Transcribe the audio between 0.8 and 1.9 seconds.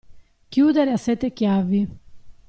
a sette chiavi.